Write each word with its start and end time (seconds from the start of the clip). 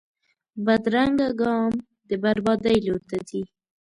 بدرنګه 0.65 1.29
ګام 1.41 1.71
د 2.09 2.11
بربادۍ 2.23 2.77
لور 2.85 3.01
ته 3.09 3.17
ځي 3.27 3.41